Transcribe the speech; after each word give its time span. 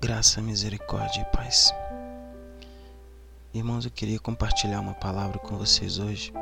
Graça, 0.00 0.40
misericórdia 0.42 1.22
e 1.22 1.36
paz. 1.36 1.72
Irmãos, 3.52 3.84
eu 3.84 3.90
queria 3.90 4.18
compartilhar 4.18 4.80
uma 4.80 4.94
palavra 4.94 5.38
com 5.38 5.56
vocês 5.56 5.98
hoje 5.98 6.32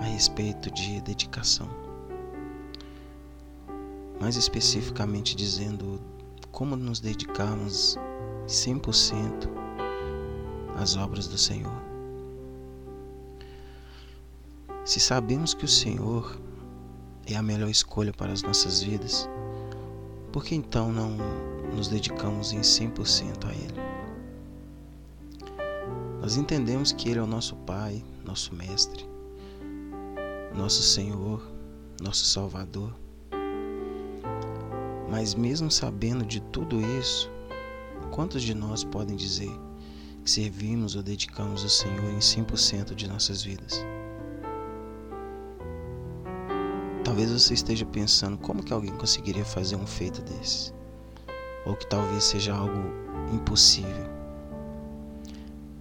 a 0.00 0.04
respeito 0.04 0.70
de 0.70 1.00
dedicação. 1.00 1.68
Mais 4.20 4.36
especificamente 4.36 5.34
dizendo 5.34 6.00
como 6.50 6.76
nos 6.76 7.00
dedicarmos 7.00 7.96
100% 8.46 9.48
às 10.76 10.96
obras 10.96 11.26
do 11.26 11.38
Senhor. 11.38 11.82
Se 14.84 14.98
sabemos 14.98 15.54
que 15.54 15.64
o 15.64 15.68
Senhor 15.68 16.38
é 17.26 17.36
a 17.36 17.42
melhor 17.42 17.68
escolha 17.68 18.12
para 18.12 18.32
as 18.32 18.42
nossas 18.42 18.82
vidas, 18.82 19.28
por 20.32 20.44
que 20.44 20.54
então 20.54 20.92
não 20.92 21.16
nos 21.74 21.88
dedicamos 21.88 22.52
em 22.52 22.60
100% 22.60 23.46
a 23.46 23.52
Ele? 23.52 23.80
Nós 26.20 26.36
entendemos 26.36 26.92
que 26.92 27.08
Ele 27.08 27.18
é 27.18 27.22
o 27.22 27.26
nosso 27.26 27.56
Pai, 27.56 28.04
nosso 28.24 28.54
Mestre, 28.54 29.08
nosso 30.54 30.82
Senhor, 30.82 31.42
nosso 32.00 32.24
Salvador. 32.24 32.94
Mas, 35.10 35.34
mesmo 35.34 35.70
sabendo 35.70 36.24
de 36.24 36.40
tudo 36.40 36.80
isso, 36.98 37.30
quantos 38.12 38.42
de 38.42 38.54
nós 38.54 38.84
podem 38.84 39.16
dizer 39.16 39.50
que 40.22 40.30
servimos 40.30 40.94
ou 40.94 41.02
dedicamos 41.02 41.62
ao 41.62 41.68
Senhor 41.68 42.10
em 42.12 42.18
100% 42.18 42.94
de 42.94 43.08
nossas 43.08 43.42
vidas? 43.42 43.84
Talvez 47.10 47.28
você 47.32 47.54
esteja 47.54 47.84
pensando 47.84 48.38
como 48.38 48.62
que 48.62 48.72
alguém 48.72 48.92
conseguiria 48.92 49.44
fazer 49.44 49.74
um 49.74 49.84
feito 49.84 50.22
desse, 50.22 50.72
ou 51.66 51.74
que 51.74 51.84
talvez 51.84 52.22
seja 52.22 52.54
algo 52.54 52.80
impossível. 53.34 54.06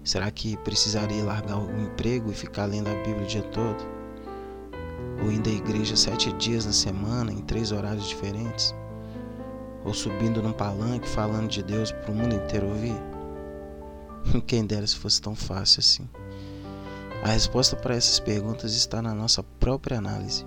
Será 0.03 0.31
que 0.31 0.57
precisaria 0.57 1.23
largar 1.23 1.59
o 1.59 1.81
emprego 1.81 2.31
e 2.31 2.33
ficar 2.33 2.65
lendo 2.65 2.89
a 2.89 2.95
Bíblia 2.95 3.25
o 3.25 3.27
dia 3.27 3.43
todo? 3.43 3.77
Ou 5.23 5.31
indo 5.31 5.47
à 5.47 5.53
igreja 5.53 5.95
sete 5.95 6.33
dias 6.33 6.65
na 6.65 6.73
semana, 6.73 7.31
em 7.31 7.41
três 7.41 7.71
horários 7.71 8.09
diferentes? 8.09 8.73
Ou 9.85 9.93
subindo 9.93 10.41
num 10.41 10.51
palanque 10.51 11.07
falando 11.07 11.47
de 11.47 11.61
Deus 11.61 11.91
para 11.91 12.11
o 12.11 12.15
mundo 12.15 12.33
inteiro 12.33 12.69
ouvir? 12.69 12.97
Quem 14.47 14.65
dera 14.65 14.87
se 14.87 14.95
fosse 14.95 15.21
tão 15.21 15.35
fácil 15.35 15.81
assim. 15.81 16.09
A 17.23 17.27
resposta 17.27 17.75
para 17.75 17.93
essas 17.93 18.19
perguntas 18.19 18.73
está 18.73 18.99
na 18.99 19.13
nossa 19.13 19.43
própria 19.43 19.99
análise. 19.99 20.43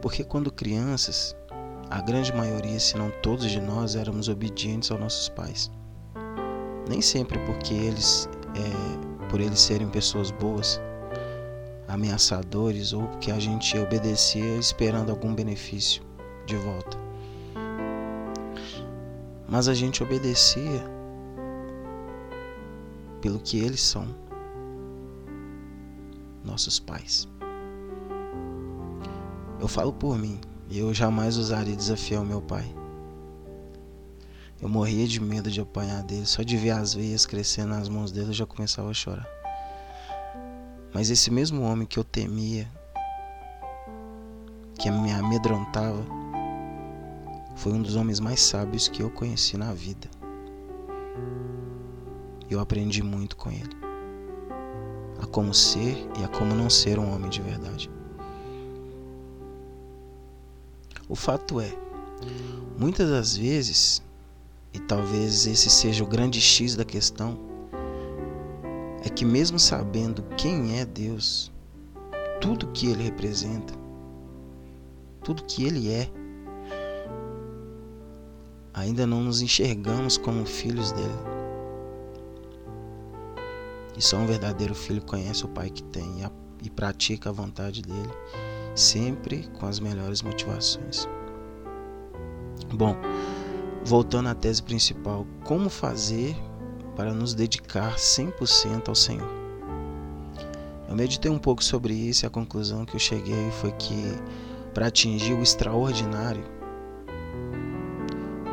Porque 0.00 0.24
quando 0.24 0.50
crianças, 0.50 1.36
a 1.90 2.00
grande 2.00 2.32
maioria, 2.32 2.78
se 2.80 2.96
não 2.96 3.10
todos 3.22 3.50
de 3.50 3.60
nós, 3.60 3.96
éramos 3.96 4.28
obedientes 4.28 4.90
aos 4.90 5.00
nossos 5.00 5.28
pais. 5.28 5.70
Nem 6.88 7.02
sempre 7.02 7.38
porque 7.40 7.74
eles, 7.74 8.28
é, 8.54 9.28
por 9.28 9.40
eles 9.40 9.60
serem 9.60 9.88
pessoas 9.88 10.30
boas, 10.30 10.80
ameaçadores 11.86 12.92
ou 12.92 13.06
porque 13.08 13.30
a 13.30 13.38
gente 13.38 13.76
obedecia 13.76 14.56
esperando 14.56 15.10
algum 15.10 15.34
benefício 15.34 16.02
de 16.46 16.56
volta. 16.56 16.96
Mas 19.48 19.68
a 19.68 19.74
gente 19.74 20.02
obedecia 20.02 20.84
pelo 23.20 23.40
que 23.40 23.58
eles 23.58 23.82
são, 23.82 24.06
nossos 26.44 26.78
pais. 26.80 27.29
Eu 29.60 29.68
falo 29.68 29.92
por 29.92 30.16
mim, 30.16 30.40
e 30.70 30.78
eu 30.78 30.94
jamais 30.94 31.36
ousaria 31.36 31.76
desafiar 31.76 32.22
o 32.22 32.24
meu 32.24 32.40
pai. 32.40 32.64
Eu 34.58 34.70
morria 34.70 35.06
de 35.06 35.20
medo 35.20 35.50
de 35.50 35.60
apanhar 35.60 36.02
dele, 36.02 36.24
só 36.24 36.42
de 36.42 36.56
ver 36.56 36.70
as 36.70 36.94
veias 36.94 37.26
crescendo 37.26 37.68
nas 37.68 37.86
mãos 37.86 38.10
dele 38.10 38.30
eu 38.30 38.32
já 38.32 38.46
começava 38.46 38.88
a 38.88 38.94
chorar. 38.94 39.28
Mas 40.94 41.10
esse 41.10 41.30
mesmo 41.30 41.62
homem 41.62 41.86
que 41.86 41.98
eu 41.98 42.04
temia, 42.04 42.66
que 44.78 44.90
me 44.90 45.12
amedrontava, 45.12 46.06
foi 47.54 47.72
um 47.72 47.82
dos 47.82 47.96
homens 47.96 48.18
mais 48.18 48.40
sábios 48.40 48.88
que 48.88 49.02
eu 49.02 49.10
conheci 49.10 49.58
na 49.58 49.74
vida. 49.74 50.08
Eu 52.48 52.60
aprendi 52.60 53.02
muito 53.02 53.36
com 53.36 53.50
ele. 53.50 53.76
A 55.22 55.26
como 55.26 55.52
ser 55.52 56.08
e 56.18 56.24
a 56.24 56.28
como 56.28 56.54
não 56.54 56.70
ser 56.70 56.98
um 56.98 57.14
homem 57.14 57.28
de 57.28 57.42
verdade. 57.42 57.99
O 61.10 61.16
fato 61.16 61.60
é, 61.60 61.76
muitas 62.78 63.10
das 63.10 63.36
vezes, 63.36 64.00
e 64.72 64.78
talvez 64.78 65.44
esse 65.44 65.68
seja 65.68 66.04
o 66.04 66.06
grande 66.06 66.40
X 66.40 66.76
da 66.76 66.84
questão, 66.84 67.36
é 69.04 69.08
que 69.08 69.24
mesmo 69.24 69.58
sabendo 69.58 70.22
quem 70.36 70.78
é 70.78 70.86
Deus, 70.86 71.50
tudo 72.40 72.68
que 72.68 72.88
ele 72.88 73.02
representa, 73.02 73.74
tudo 75.24 75.42
que 75.42 75.64
ele 75.64 75.90
é, 75.90 76.08
ainda 78.72 79.04
não 79.04 79.20
nos 79.20 79.42
enxergamos 79.42 80.16
como 80.16 80.46
filhos 80.46 80.92
dele. 80.92 81.18
E 83.96 84.00
só 84.00 84.16
um 84.16 84.26
verdadeiro 84.26 84.76
filho 84.76 85.02
conhece 85.02 85.44
o 85.44 85.48
pai 85.48 85.70
que 85.70 85.82
tem 85.82 86.22
e 86.62 86.70
pratica 86.70 87.30
a 87.30 87.32
vontade 87.32 87.82
dele 87.82 88.12
sempre 88.80 89.48
com 89.58 89.66
as 89.66 89.78
melhores 89.78 90.22
motivações. 90.22 91.08
Bom, 92.72 92.96
voltando 93.84 94.28
à 94.28 94.34
tese 94.34 94.62
principal, 94.62 95.26
como 95.44 95.68
fazer 95.68 96.36
para 96.96 97.12
nos 97.12 97.34
dedicar 97.34 97.96
100% 97.96 98.88
ao 98.88 98.94
Senhor? 98.94 99.28
Eu 100.88 100.96
meditei 100.96 101.30
um 101.30 101.38
pouco 101.38 101.62
sobre 101.62 101.94
isso 101.94 102.24
e 102.24 102.26
a 102.26 102.30
conclusão 102.30 102.84
que 102.84 102.96
eu 102.96 103.00
cheguei 103.00 103.50
foi 103.52 103.72
que 103.72 103.94
para 104.74 104.86
atingir 104.86 105.34
o 105.34 105.42
extraordinário, 105.42 106.44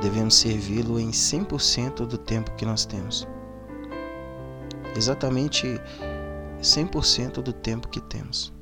devemos 0.02 0.36
servi-lo 0.36 1.00
em 1.00 1.12
100% 1.12 2.06
do 2.06 2.18
tempo 2.18 2.52
que 2.56 2.66
nós 2.66 2.86
temos. 2.86 3.28
Exatamente 4.96 5.80
100% 6.62 7.42
do 7.42 7.54
tempo 7.54 7.88
que 7.88 8.02
temos. 8.02 8.57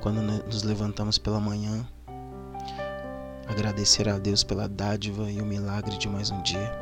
Quando 0.00 0.22
nos 0.22 0.62
levantamos 0.62 1.18
pela 1.18 1.40
manhã, 1.40 1.86
agradecer 3.46 4.08
a 4.08 4.18
Deus 4.18 4.44
pela 4.44 4.68
dádiva 4.68 5.30
e 5.30 5.40
o 5.40 5.44
milagre 5.44 5.96
de 5.98 6.08
mais 6.08 6.30
um 6.30 6.40
dia. 6.42 6.72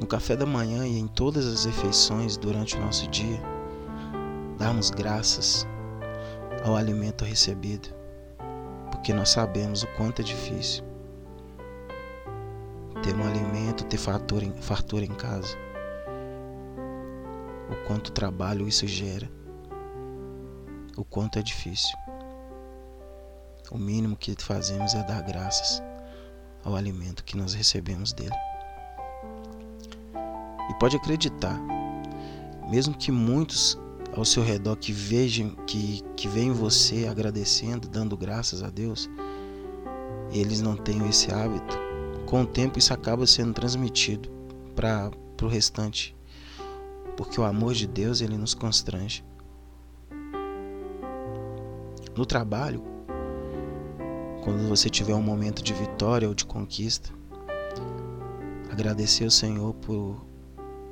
No 0.00 0.06
café 0.06 0.36
da 0.36 0.44
manhã 0.44 0.86
e 0.86 0.98
em 0.98 1.06
todas 1.06 1.46
as 1.46 1.64
refeições 1.64 2.36
durante 2.36 2.76
o 2.76 2.80
nosso 2.80 3.08
dia, 3.08 3.40
darmos 4.58 4.90
graças 4.90 5.66
ao 6.64 6.74
alimento 6.74 7.24
recebido, 7.24 7.88
porque 8.90 9.12
nós 9.14 9.30
sabemos 9.30 9.84
o 9.84 9.86
quanto 9.96 10.20
é 10.20 10.24
difícil 10.24 10.84
ter 13.02 13.14
um 13.14 13.24
alimento, 13.24 13.84
ter 13.84 13.98
fartura 13.98 14.44
em, 14.44 14.52
fartura 14.52 15.04
em 15.04 15.14
casa, 15.14 15.56
o 17.70 17.86
quanto 17.86 18.10
trabalho 18.10 18.66
isso 18.66 18.86
gera 18.86 19.30
o 20.96 21.04
quanto 21.04 21.38
é 21.38 21.42
difícil. 21.42 21.96
O 23.70 23.78
mínimo 23.78 24.16
que 24.16 24.34
fazemos 24.38 24.94
é 24.94 25.02
dar 25.02 25.22
graças 25.22 25.82
ao 26.64 26.74
alimento 26.74 27.24
que 27.24 27.36
nós 27.36 27.54
recebemos 27.54 28.12
dele. 28.12 28.34
E 30.70 30.74
pode 30.80 30.96
acreditar, 30.96 31.60
mesmo 32.68 32.96
que 32.96 33.12
muitos 33.12 33.78
ao 34.16 34.24
seu 34.24 34.42
redor 34.42 34.76
que 34.76 34.92
vejam 34.92 35.50
que, 35.66 36.02
que 36.16 36.26
veem 36.26 36.52
você 36.52 37.06
agradecendo, 37.06 37.88
dando 37.88 38.16
graças 38.16 38.62
a 38.62 38.70
Deus, 38.70 39.08
eles 40.32 40.60
não 40.60 40.76
tenham 40.76 41.08
esse 41.08 41.32
hábito, 41.32 41.78
com 42.24 42.42
o 42.42 42.46
tempo 42.46 42.78
isso 42.78 42.92
acaba 42.92 43.26
sendo 43.26 43.52
transmitido 43.52 44.30
para 44.74 45.10
o 45.42 45.46
restante, 45.46 46.16
porque 47.16 47.40
o 47.40 47.44
amor 47.44 47.74
de 47.74 47.86
Deus 47.86 48.20
ele 48.20 48.36
nos 48.36 48.54
constrange. 48.54 49.24
No 52.16 52.24
trabalho, 52.24 52.82
quando 54.42 54.66
você 54.66 54.88
tiver 54.88 55.14
um 55.14 55.20
momento 55.20 55.62
de 55.62 55.74
vitória 55.74 56.26
ou 56.26 56.34
de 56.34 56.46
conquista, 56.46 57.10
agradecer 58.70 59.24
ao 59.24 59.30
Senhor 59.30 59.74
por, 59.74 60.24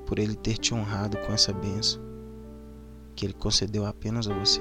por 0.04 0.18
Ele 0.18 0.34
ter 0.34 0.58
te 0.58 0.74
honrado 0.74 1.16
com 1.18 1.32
essa 1.32 1.50
benção 1.50 2.02
que 3.16 3.24
Ele 3.24 3.32
concedeu 3.32 3.86
apenas 3.86 4.28
a 4.28 4.38
você. 4.38 4.60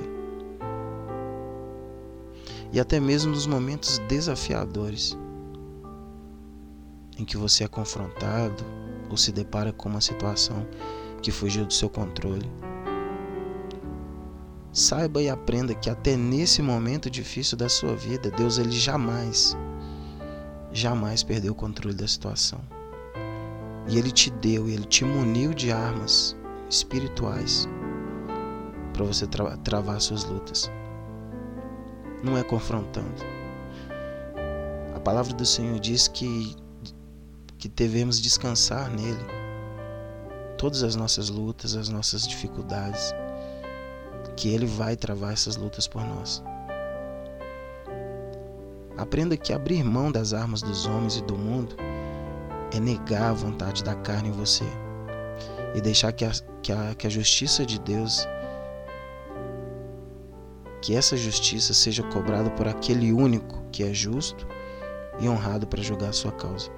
E 2.71 2.79
até 2.79 2.97
mesmo 2.97 3.31
nos 3.31 3.45
momentos 3.45 3.97
desafiadores 4.07 5.17
em 7.19 7.25
que 7.25 7.35
você 7.35 7.65
é 7.65 7.67
confrontado 7.67 8.63
ou 9.09 9.17
se 9.17 9.33
depara 9.33 9.73
com 9.73 9.89
uma 9.89 10.01
situação 10.01 10.65
que 11.21 11.29
fugiu 11.29 11.65
do 11.65 11.73
seu 11.73 11.89
controle 11.89 12.49
Saiba 14.73 15.21
e 15.21 15.29
aprenda 15.29 15.75
que 15.75 15.87
até 15.87 16.17
nesse 16.17 16.59
momento 16.59 17.07
difícil 17.07 17.55
da 17.55 17.69
sua 17.69 17.95
vida, 17.95 18.31
Deus 18.31 18.57
ele 18.57 18.71
jamais, 18.71 19.55
jamais 20.71 21.21
perdeu 21.21 21.53
o 21.53 21.55
controle 21.55 21.95
da 21.95 22.07
situação. 22.07 22.59
E 23.87 23.99
ele 23.99 24.11
te 24.11 24.31
deu, 24.31 24.67
ele 24.67 24.85
te 24.85 25.05
muniu 25.05 25.53
de 25.53 25.71
armas 25.71 26.35
espirituais 26.71 27.69
para 28.93 29.05
você 29.05 29.27
tra 29.27 29.55
travar 29.57 30.01
suas 30.01 30.23
lutas. 30.23 30.71
Não 32.23 32.35
é 32.35 32.43
confrontando. 32.43 33.21
A 34.95 34.99
palavra 34.99 35.35
do 35.35 35.45
Senhor 35.45 35.79
diz 35.79 36.07
que 36.07 36.55
que 37.59 37.69
devemos 37.69 38.19
descansar 38.19 38.89
nele. 38.89 39.25
Todas 40.57 40.83
as 40.83 40.97
nossas 40.97 41.29
lutas, 41.29 41.77
as 41.77 41.87
nossas 41.87 42.27
dificuldades, 42.27 43.13
que 44.35 44.53
ele 44.53 44.65
vai 44.65 44.95
travar 44.95 45.33
essas 45.33 45.55
lutas 45.55 45.87
por 45.87 46.03
nós. 46.03 46.43
Aprenda 48.97 49.35
que 49.35 49.51
abrir 49.51 49.83
mão 49.83 50.11
das 50.11 50.33
armas 50.33 50.61
dos 50.61 50.85
homens 50.85 51.17
e 51.17 51.23
do 51.23 51.35
mundo 51.35 51.75
é 52.71 52.79
negar 52.79 53.31
a 53.31 53.33
vontade 53.33 53.83
da 53.83 53.95
carne 53.95 54.29
em 54.29 54.31
você 54.31 54.65
e 55.75 55.81
deixar 55.81 56.11
que 56.11 56.23
a, 56.25 56.31
que 56.61 56.71
a, 56.71 56.93
que 56.95 57.07
a 57.07 57.09
justiça 57.09 57.65
de 57.65 57.79
Deus, 57.79 58.27
que 60.81 60.95
essa 60.95 61.17
justiça 61.17 61.73
seja 61.73 62.03
cobrada 62.03 62.49
por 62.51 62.67
aquele 62.67 63.11
único 63.11 63.63
que 63.71 63.83
é 63.83 63.93
justo 63.93 64.47
e 65.19 65.27
honrado 65.27 65.65
para 65.65 65.81
julgar 65.81 66.09
a 66.09 66.13
sua 66.13 66.31
causa. 66.31 66.69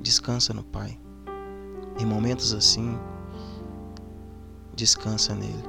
Descansa 0.00 0.52
no 0.52 0.64
Pai. 0.64 0.98
Em 1.98 2.06
momentos 2.06 2.54
assim, 2.54 2.98
descansa 4.82 5.32
nele. 5.32 5.62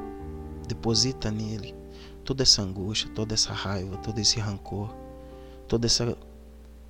Deposita 0.68 1.30
nele 1.30 1.75
toda 2.25 2.42
essa 2.42 2.63
angústia, 2.63 3.10
toda 3.13 3.36
essa 3.36 3.54
raiva, 3.54 3.95
todo 3.98 4.18
esse 4.18 4.39
rancor, 4.39 4.89
todo 5.68 5.86
essa, 5.86 6.18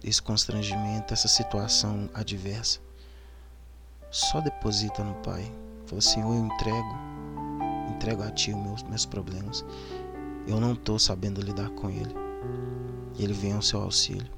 esse 0.01 0.21
constrangimento, 0.21 1.13
essa 1.13 1.27
situação 1.27 2.09
adversa. 2.13 2.79
Só 4.09 4.39
deposita 4.39 5.03
no 5.03 5.15
Pai. 5.15 5.51
Fala, 5.85 6.01
Senhor, 6.01 6.33
eu 6.33 6.45
entrego, 6.45 6.95
entrego 7.93 8.23
a 8.23 8.31
Ti 8.31 8.51
os 8.51 8.57
meus, 8.57 8.83
meus 8.83 9.05
problemas. 9.05 9.65
Eu 10.47 10.61
não 10.61 10.73
estou 10.73 10.97
sabendo 10.97 11.41
lidar 11.41 11.71
com 11.71 11.89
ele. 11.89 12.15
Ele 13.19 13.33
vem 13.33 13.53
ao 13.53 13.61
seu 13.61 13.81
auxílio, 13.81 14.31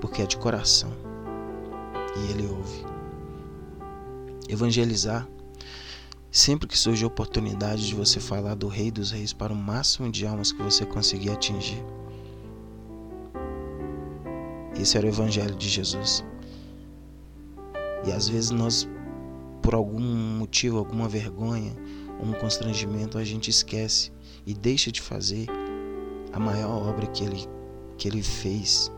porque 0.00 0.22
é 0.22 0.26
de 0.26 0.36
coração 0.36 0.92
e 2.16 2.30
Ele 2.30 2.46
ouve. 2.46 2.84
Evangelizar. 4.48 5.26
Sempre 6.38 6.68
que 6.68 6.78
surge 6.78 7.02
a 7.02 7.08
oportunidade 7.08 7.84
de 7.84 7.96
você 7.96 8.20
falar 8.20 8.54
do 8.54 8.68
Rei 8.68 8.92
dos 8.92 9.10
Reis 9.10 9.32
para 9.32 9.52
o 9.52 9.56
máximo 9.56 10.08
de 10.08 10.24
almas 10.24 10.52
que 10.52 10.62
você 10.62 10.86
conseguir 10.86 11.30
atingir. 11.30 11.84
Esse 14.80 14.96
era 14.96 15.04
o 15.04 15.08
Evangelho 15.08 15.56
de 15.56 15.68
Jesus. 15.68 16.24
E 18.06 18.12
às 18.12 18.28
vezes 18.28 18.50
nós, 18.50 18.88
por 19.60 19.74
algum 19.74 19.98
motivo, 19.98 20.78
alguma 20.78 21.08
vergonha, 21.08 21.74
um 22.22 22.32
constrangimento, 22.34 23.18
a 23.18 23.24
gente 23.24 23.50
esquece 23.50 24.12
e 24.46 24.54
deixa 24.54 24.92
de 24.92 25.02
fazer 25.02 25.48
a 26.32 26.38
maior 26.38 26.86
obra 26.86 27.08
que 27.08 27.24
ele, 27.24 27.48
que 27.96 28.06
ele 28.06 28.22
fez 28.22 28.92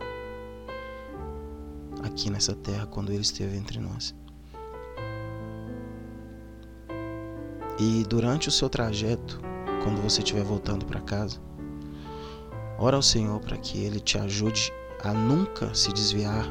aqui 2.03 2.29
nessa 2.29 2.55
terra 2.55 2.85
quando 2.85 3.11
ele 3.11 3.23
esteve 3.23 3.57
entre 3.57 3.81
nós. 3.81 4.15
E 7.81 8.05
durante 8.05 8.49
o 8.49 8.53
seu 8.53 8.69
trajeto, 8.69 9.41
quando 9.83 10.03
você 10.03 10.21
estiver 10.21 10.45
voltando 10.45 10.85
para 10.85 11.01
casa, 11.01 11.39
ora 12.79 12.97
ao 12.97 13.03
Senhor 13.03 13.41
para 13.41 13.57
que 13.57 13.83
ele 13.83 13.99
te 13.99 14.19
ajude 14.19 14.71
a 15.03 15.15
nunca 15.15 15.75
se 15.75 15.91
desviar 15.91 16.45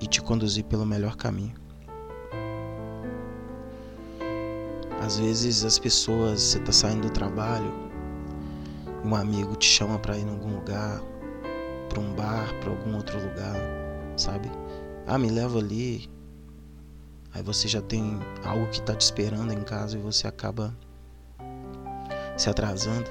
e 0.00 0.06
te 0.06 0.22
conduzir 0.22 0.64
pelo 0.64 0.86
melhor 0.86 1.16
caminho. 1.16 1.54
Às 5.02 5.18
vezes 5.18 5.62
as 5.64 5.78
pessoas, 5.78 6.40
você 6.40 6.58
está 6.58 6.72
saindo 6.72 7.02
do 7.02 7.10
trabalho, 7.10 7.70
um 9.04 9.14
amigo 9.14 9.54
te 9.54 9.66
chama 9.66 9.98
para 9.98 10.16
ir 10.16 10.22
em 10.22 10.30
algum 10.30 10.54
lugar, 10.54 11.02
para 11.90 12.00
um 12.00 12.14
bar, 12.14 12.52
para 12.60 12.70
algum 12.70 12.96
outro 12.96 13.20
lugar 13.20 13.76
sabe? 14.16 14.50
Ah, 15.06 15.18
me 15.18 15.28
leva 15.30 15.58
ali. 15.58 16.08
Aí 17.36 17.42
você 17.42 17.68
já 17.68 17.82
tem 17.82 18.18
algo 18.42 18.66
que 18.68 18.78
está 18.78 18.94
te 18.94 19.02
esperando 19.02 19.52
em 19.52 19.62
casa 19.62 19.98
e 19.98 20.00
você 20.00 20.26
acaba 20.26 20.74
se 22.34 22.48
atrasando. 22.48 23.10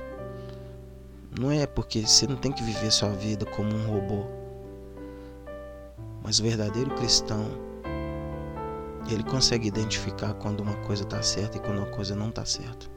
Não 1.40 1.52
é 1.52 1.68
porque 1.68 2.02
você 2.02 2.26
não 2.26 2.36
tem 2.36 2.52
que 2.52 2.64
viver 2.64 2.92
sua 2.92 3.10
vida 3.10 3.46
como 3.46 3.70
um 3.72 3.86
robô. 3.86 4.26
Mas 6.24 6.40
o 6.40 6.44
verdadeiro 6.44 6.90
cristão, 6.96 7.46
ele 9.08 9.24
consegue 9.24 9.68
identificar 9.68 10.34
quando 10.34 10.62
uma 10.62 10.76
coisa 10.78 11.04
está 11.04 11.22
certa 11.22 11.58
e 11.58 11.60
quando 11.60 11.78
uma 11.78 11.92
coisa 11.92 12.16
não 12.16 12.30
está 12.30 12.44
certa. 12.46 12.88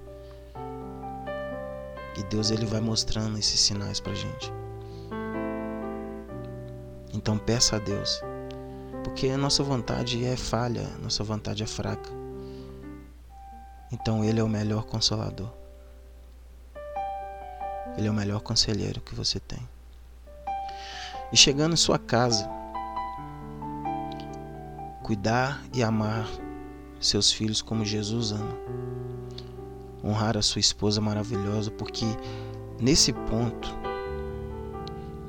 E 2.17 2.23
Deus 2.31 2.51
ele 2.51 2.65
vai 2.65 2.81
mostrando 2.81 3.39
esses 3.39 3.61
sinais 3.61 4.01
pra 4.01 4.15
gente. 4.15 4.51
Então 7.13 7.37
peça 7.37 7.77
a 7.77 7.79
Deus, 7.79 8.23
porque 9.09 9.31
a 9.31 9.39
nossa 9.39 9.63
vontade 9.63 10.23
é 10.23 10.37
falha, 10.37 10.87
nossa 11.03 11.25
vontade 11.25 11.63
é 11.63 11.67
fraca. 11.67 12.11
Então 13.91 14.23
Ele 14.23 14.39
é 14.39 14.45
o 14.45 14.49
melhor 14.49 14.85
consolador. 14.85 15.51
Ele 17.97 18.07
é 18.07 18.11
o 18.11 18.15
melhor 18.15 18.41
conselheiro 18.43 19.01
que 19.01 19.15
você 19.15 19.41
tem. 19.41 19.67
E 21.33 21.39
chegando 21.39 21.73
em 21.73 21.77
sua 21.77 21.99
casa, 21.99 22.47
cuidar 25.03 25.65
e 25.73 25.83
amar 25.83 26.29
seus 27.01 27.33
filhos 27.33 27.63
como 27.63 27.87
Jesus 27.87 28.33
ama. 28.33 28.59
Honrar 30.05 30.37
a 30.37 30.43
sua 30.43 30.61
esposa 30.61 31.01
maravilhosa, 31.01 31.71
porque 31.71 32.05
nesse 32.79 33.15
ponto 33.15 33.75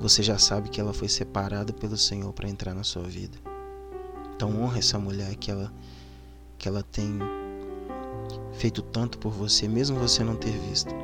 você 0.01 0.21
já 0.21 0.37
sabe 0.37 0.67
que 0.67 0.81
ela 0.81 0.91
foi 0.91 1.07
separada 1.07 1.71
pelo 1.71 1.95
Senhor 1.97 2.33
para 2.33 2.49
entrar 2.49 2.73
na 2.73 2.83
sua 2.83 3.03
vida. 3.03 3.48
Então 4.39 4.57
honra 4.61 4.79
essa 4.79 4.97
mulher 4.97 5.35
que 5.35 5.51
ela 5.51 5.69
que 6.57 6.69
ela 6.69 6.81
tem 6.81 7.19
feito 8.53 8.81
tanto 8.81 9.17
por 9.17 9.33
você, 9.33 9.67
mesmo 9.67 9.99
você 9.99 10.23
não 10.23 10.37
ter 10.37 10.57
visto. 10.57 10.95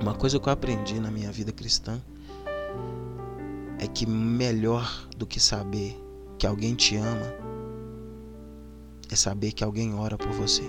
Uma 0.00 0.16
coisa 0.16 0.40
que 0.40 0.48
eu 0.48 0.52
aprendi 0.52 0.98
na 0.98 1.12
minha 1.12 1.30
vida 1.30 1.52
cristã 1.52 2.02
é 3.78 3.86
que 3.86 4.04
melhor 4.04 5.06
do 5.16 5.28
que 5.28 5.38
saber 5.38 5.96
que 6.36 6.44
alguém 6.44 6.74
te 6.74 6.96
ama 6.96 7.32
é 9.08 9.14
saber 9.14 9.52
que 9.52 9.62
alguém 9.62 9.94
ora 9.94 10.18
por 10.18 10.32
você. 10.32 10.64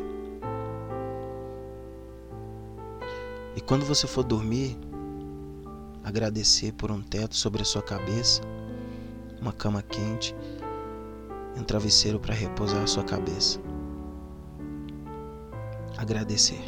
E 3.56 3.62
quando 3.62 3.86
você 3.86 4.06
for 4.06 4.24
dormir, 4.24 4.78
agradecer 6.04 6.74
por 6.74 6.92
um 6.92 7.02
teto 7.02 7.36
sobre 7.36 7.64
a 7.64 7.66
sua 7.66 7.82
cabeça, 7.82 8.40
uma 9.42 9.52
cama 9.52 9.82
quente 9.82 10.36
um 11.58 11.64
travesseiro 11.64 12.20
para 12.20 12.34
repousar 12.34 12.84
a 12.84 12.88
sua 12.88 13.04
cabeça. 13.04 13.60
Agradecer. 15.98 16.62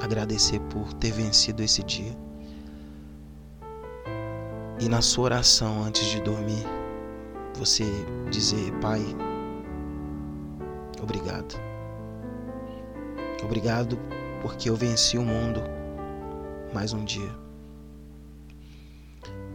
Agradecer 0.00 0.60
por 0.60 0.92
ter 0.94 1.12
vencido 1.12 1.62
esse 1.62 1.82
dia. 1.82 2.16
E 4.78 4.88
na 4.88 5.02
sua 5.02 5.24
oração 5.24 5.82
antes 5.82 6.06
de 6.06 6.20
dormir, 6.20 6.64
você 7.54 7.84
dizer: 8.30 8.72
Pai, 8.80 9.04
obrigado. 11.02 11.60
Obrigado 13.42 13.98
porque 14.40 14.70
eu 14.70 14.76
venci 14.76 15.18
o 15.18 15.22
mundo 15.22 15.60
mais 16.72 16.92
um 16.92 17.04
dia. 17.04 17.49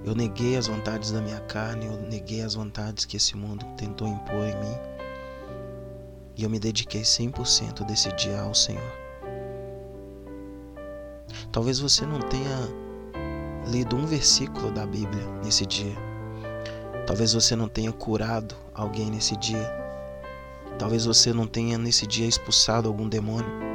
Eu 0.05 0.13
neguei 0.13 0.55
as 0.55 0.67
vontades 0.67 1.11
da 1.11 1.19
minha 1.19 1.39
carne, 1.41 1.87
eu 1.87 1.97
neguei 1.97 2.43
as 2.43 2.53
vontades 2.53 3.05
que 3.05 3.17
esse 3.17 3.35
mundo 3.35 3.65
tentou 3.75 4.07
impor 4.07 4.45
em 4.45 4.55
mim. 4.55 4.77
E 6.37 6.43
eu 6.43 6.49
me 6.49 6.59
dediquei 6.59 7.01
100% 7.01 7.83
desse 7.85 8.11
dia 8.11 8.39
ao 8.39 8.53
Senhor. 8.53 8.93
Talvez 11.51 11.79
você 11.79 12.05
não 12.05 12.19
tenha 12.19 12.69
lido 13.67 13.95
um 13.95 14.05
versículo 14.05 14.71
da 14.71 14.85
Bíblia 14.85 15.25
nesse 15.43 15.65
dia. 15.65 15.95
Talvez 17.07 17.33
você 17.33 17.55
não 17.55 17.67
tenha 17.67 17.91
curado 17.91 18.55
alguém 18.75 19.09
nesse 19.09 19.35
dia. 19.37 19.73
Talvez 20.77 21.05
você 21.05 21.33
não 21.33 21.47
tenha 21.47 21.79
nesse 21.79 22.05
dia 22.05 22.27
expulsado 22.27 22.87
algum 22.87 23.09
demônio 23.09 23.65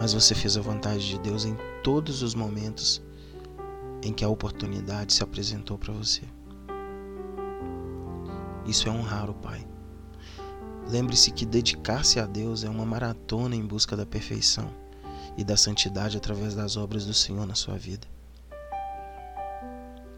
mas 0.00 0.14
você 0.14 0.34
fez 0.34 0.56
a 0.56 0.62
vontade 0.62 1.06
de 1.06 1.18
Deus 1.18 1.44
em 1.44 1.54
todos 1.82 2.22
os 2.22 2.34
momentos 2.34 3.02
em 4.02 4.12
que 4.12 4.24
a 4.24 4.28
oportunidade 4.28 5.12
se 5.12 5.22
apresentou 5.22 5.78
para 5.78 5.92
você. 5.92 6.22
Isso 8.66 8.88
é 8.88 8.90
honrar 8.90 9.28
o 9.28 9.34
Pai. 9.34 9.66
Lembre-se 10.88 11.30
que 11.30 11.46
dedicar-se 11.46 12.18
a 12.18 12.26
Deus 12.26 12.64
é 12.64 12.68
uma 12.68 12.84
maratona 12.84 13.54
em 13.54 13.64
busca 13.64 13.96
da 13.96 14.06
perfeição 14.06 14.70
e 15.36 15.44
da 15.44 15.56
santidade 15.56 16.16
através 16.16 16.54
das 16.54 16.76
obras 16.76 17.06
do 17.06 17.14
Senhor 17.14 17.46
na 17.46 17.54
sua 17.54 17.76
vida. 17.76 18.06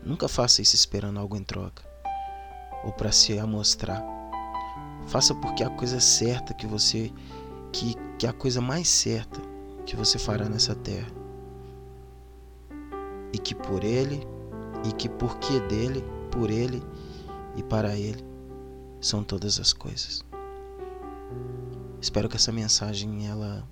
Nunca 0.05 0.29
faça 0.29 0.63
isso 0.63 0.75
esperando 0.75 1.21
algo 1.21 1.37
em 1.37 1.45
troca 1.45 1.85
ou 2.85 2.93
para 2.93 3.13
se 3.13 3.39
amostrar. 3.39 4.05
Faça 5.07 5.35
porque 5.35 5.63
a 5.63 5.71
coisa 5.71 6.01
certa 6.01 6.55
que 6.55 6.67
você 6.67 7.13
que, 7.73 7.95
que 8.19 8.27
a 8.27 8.33
coisa 8.33 8.61
mais 8.61 8.89
certa 8.89 9.41
que 9.87 9.97
você 9.97 10.19
fará 10.19 10.49
nessa 10.49 10.75
terra. 10.75 11.22
E 13.33 13.39
que 13.39 13.55
por 13.55 13.85
ele 13.85 14.27
e 14.85 14.93
que 14.93 15.09
porque 15.09 15.61
dele, 15.61 16.05
por 16.31 16.51
ele 16.51 16.83
e 17.57 17.63
para 17.63 17.97
ele 17.97 18.25
são 19.01 19.23
todas 19.23 19.59
as 19.59 19.73
coisas. 19.73 20.25
Espero 22.01 22.29
que 22.29 22.37
essa 22.37 22.53
mensagem 22.53 23.27
ela 23.29 23.67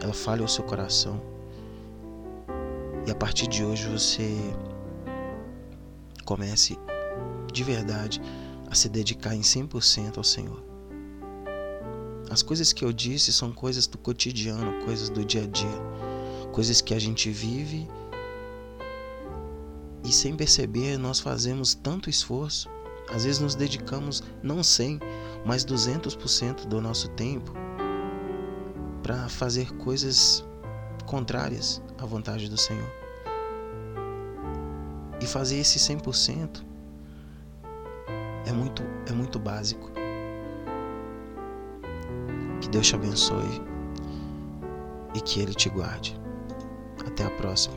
ela 0.00 0.14
fale 0.14 0.42
ao 0.42 0.48
seu 0.48 0.64
coração. 0.64 1.20
E 3.06 3.10
a 3.10 3.14
partir 3.14 3.46
de 3.48 3.64
hoje 3.64 3.88
você 3.88 4.36
comece 6.24 6.78
de 7.52 7.64
verdade 7.64 8.20
a 8.70 8.74
se 8.74 8.88
dedicar 8.88 9.34
em 9.34 9.40
100% 9.40 10.18
ao 10.18 10.24
Senhor. 10.24 10.62
As 12.30 12.42
coisas 12.42 12.72
que 12.72 12.84
eu 12.84 12.92
disse 12.92 13.32
são 13.32 13.50
coisas 13.50 13.86
do 13.86 13.96
cotidiano, 13.96 14.84
coisas 14.84 15.08
do 15.08 15.24
dia 15.24 15.44
a 15.44 15.46
dia, 15.46 15.80
coisas 16.52 16.82
que 16.82 16.92
a 16.92 16.98
gente 16.98 17.30
vive 17.30 17.88
e 20.08 20.12
sem 20.12 20.34
perceber 20.34 20.96
nós 20.96 21.20
fazemos 21.20 21.74
tanto 21.74 22.08
esforço. 22.08 22.70
Às 23.10 23.24
vezes 23.24 23.40
nos 23.40 23.54
dedicamos 23.54 24.22
não 24.42 24.62
100, 24.62 25.00
mas 25.44 25.64
200% 25.66 26.66
do 26.66 26.80
nosso 26.80 27.08
tempo 27.10 27.52
para 29.02 29.28
fazer 29.28 29.70
coisas 29.74 30.44
contrárias 31.06 31.82
à 31.98 32.06
vontade 32.06 32.48
do 32.48 32.56
Senhor. 32.56 32.90
E 35.20 35.26
fazer 35.26 35.58
esse 35.58 35.78
100% 35.78 36.64
é 38.46 38.52
muito 38.52 38.82
é 39.06 39.12
muito 39.12 39.38
básico. 39.38 39.90
Que 42.62 42.68
Deus 42.68 42.86
te 42.86 42.94
abençoe 42.94 43.62
e 45.14 45.20
que 45.20 45.40
ele 45.40 45.54
te 45.54 45.68
guarde. 45.68 46.18
Até 47.06 47.24
a 47.24 47.30
próxima. 47.30 47.76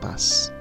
Paz. 0.00 0.55